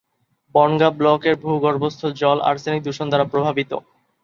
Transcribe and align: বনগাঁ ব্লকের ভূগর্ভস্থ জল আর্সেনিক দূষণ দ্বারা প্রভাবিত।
বনগাঁ 0.55 0.91
ব্লকের 0.99 1.35
ভূগর্ভস্থ 1.43 2.01
জল 2.21 2.37
আর্সেনিক 2.49 2.81
দূষণ 2.83 3.07
দ্বারা 3.09 3.25
প্রভাবিত। 3.31 3.71